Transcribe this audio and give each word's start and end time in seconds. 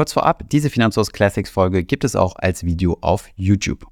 Kurz 0.00 0.14
vorab, 0.14 0.48
diese 0.48 0.70
Finanzlos 0.70 1.12
Classics 1.12 1.50
Folge 1.50 1.84
gibt 1.84 2.04
es 2.04 2.16
auch 2.16 2.36
als 2.36 2.64
Video 2.64 2.96
auf 3.02 3.28
YouTube. 3.36 3.86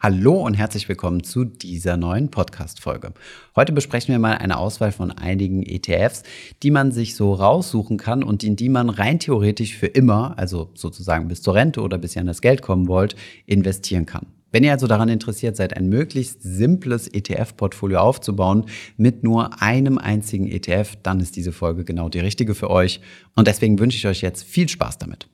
Hallo 0.00 0.32
und 0.40 0.54
herzlich 0.54 0.88
willkommen 0.88 1.22
zu 1.22 1.44
dieser 1.44 1.98
neuen 1.98 2.30
Podcast-Folge. 2.30 3.12
Heute 3.54 3.74
besprechen 3.74 4.10
wir 4.10 4.18
mal 4.18 4.38
eine 4.38 4.56
Auswahl 4.56 4.90
von 4.90 5.10
einigen 5.10 5.62
ETFs, 5.62 6.22
die 6.62 6.70
man 6.70 6.92
sich 6.92 7.14
so 7.14 7.34
raussuchen 7.34 7.98
kann 7.98 8.24
und 8.24 8.42
in 8.42 8.56
die 8.56 8.70
man 8.70 8.88
rein 8.88 9.18
theoretisch 9.18 9.76
für 9.76 9.88
immer, 9.88 10.32
also 10.38 10.70
sozusagen 10.72 11.28
bis 11.28 11.42
zur 11.42 11.54
Rente 11.54 11.82
oder 11.82 11.98
bis 11.98 12.16
ihr 12.16 12.20
an 12.20 12.26
das 12.26 12.40
Geld 12.40 12.62
kommen 12.62 12.88
wollt, 12.88 13.14
investieren 13.44 14.06
kann. 14.06 14.37
Wenn 14.50 14.64
ihr 14.64 14.72
also 14.72 14.86
daran 14.86 15.10
interessiert 15.10 15.56
seid, 15.56 15.76
ein 15.76 15.90
möglichst 15.90 16.42
simples 16.42 17.06
ETF-Portfolio 17.06 17.98
aufzubauen 17.98 18.64
mit 18.96 19.22
nur 19.22 19.60
einem 19.60 19.98
einzigen 19.98 20.48
ETF, 20.48 20.96
dann 21.02 21.20
ist 21.20 21.36
diese 21.36 21.52
Folge 21.52 21.84
genau 21.84 22.08
die 22.08 22.20
richtige 22.20 22.54
für 22.54 22.70
euch. 22.70 23.00
Und 23.36 23.46
deswegen 23.46 23.78
wünsche 23.78 23.98
ich 23.98 24.06
euch 24.06 24.22
jetzt 24.22 24.44
viel 24.44 24.68
Spaß 24.68 24.96
damit. 24.98 25.28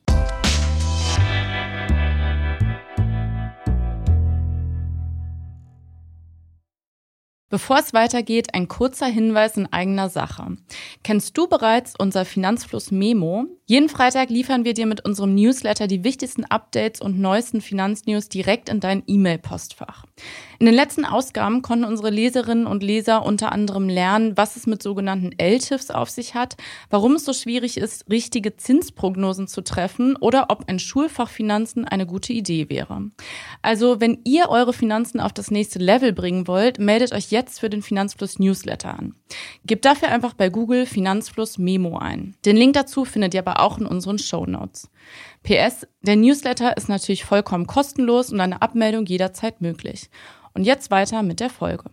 Bevor 7.55 7.79
es 7.79 7.95
weitergeht, 7.95 8.53
ein 8.53 8.67
kurzer 8.67 9.07
Hinweis 9.07 9.57
in 9.57 9.73
eigener 9.73 10.09
Sache. 10.09 10.57
Kennst 11.05 11.39
du 11.39 11.47
bereits 11.47 11.95
unser 11.97 12.25
Finanzfluss 12.25 12.91
Memo? 12.91 13.47
Jeden 13.67 13.89
Freitag 13.89 14.29
liefern 14.29 14.67
wir 14.67 14.75
dir 14.75 14.85
mit 14.85 15.07
unserem 15.07 15.35
Newsletter 15.35 15.87
die 15.87 16.05
wichtigsten 16.05 16.45
Updates 16.45 17.01
und 17.01 17.19
neuesten 17.19 17.63
Finanznews 17.63 18.29
direkt 18.29 18.69
in 18.69 18.79
dein 18.79 19.03
E-Mail-Postfach. 19.07 20.05
In 20.59 20.67
den 20.67 20.75
letzten 20.75 21.07
Ausgaben 21.07 21.63
konnten 21.63 21.87
unsere 21.87 22.11
Leserinnen 22.11 22.67
und 22.67 22.83
Leser 22.83 23.25
unter 23.25 23.53
anderem 23.53 23.89
lernen, 23.89 24.37
was 24.37 24.57
es 24.57 24.67
mit 24.67 24.83
sogenannten 24.83 25.31
LTIFs 25.39 25.91
auf 25.91 26.11
sich 26.11 26.35
hat, 26.35 26.59
warum 26.91 27.15
es 27.15 27.25
so 27.25 27.33
schwierig 27.33 27.79
ist, 27.79 28.05
richtige 28.11 28.55
Zinsprognosen 28.55 29.49
zu 29.49 29.63
treffen 29.63 30.17
oder 30.17 30.51
ob 30.51 30.69
ein 30.69 30.79
Schulfach 30.79 31.31
Finanzen 31.31 31.87
eine 31.87 32.05
gute 32.05 32.35
Idee 32.35 32.69
wäre. 32.69 33.11
Also, 33.63 33.99
wenn 33.99 34.19
ihr 34.25 34.51
eure 34.51 34.75
Finanzen 34.75 35.21
auf 35.21 35.33
das 35.33 35.51
nächste 35.51 35.79
Level 35.79 36.13
bringen 36.13 36.47
wollt, 36.47 36.79
meldet 36.79 37.13
euch 37.13 37.31
jetzt 37.31 37.61
für 37.61 37.71
den 37.71 37.81
Finanzfluss 37.81 38.39
Newsletter 38.39 38.99
an. 38.99 39.15
Gebt 39.65 39.87
dafür 39.87 40.09
einfach 40.09 40.35
bei 40.35 40.51
Google 40.51 40.85
Finanzfluss 40.85 41.57
Memo 41.57 41.97
ein. 41.97 42.37
Den 42.45 42.57
Link 42.57 42.75
dazu 42.75 43.07
findet 43.07 43.33
ihr 43.33 43.43
aber 43.55 43.65
auch 43.65 43.79
in 43.79 43.87
unseren 43.87 44.19
Show 44.19 44.47
Notes. 44.47 44.91
PS, 45.43 45.87
der 46.03 46.17
Newsletter 46.17 46.77
ist 46.77 46.89
natürlich 46.89 47.25
vollkommen 47.25 47.67
kostenlos 47.67 48.33
und 48.33 48.41
eine 48.41 48.63
Abmeldung 48.63 49.07
jederzeit 49.07 49.61
möglich. 49.61 50.11
Und 50.55 50.65
jetzt 50.65 50.91
weiter 50.91 51.23
mit 51.23 51.41
der 51.41 51.51
Folge. 51.51 51.91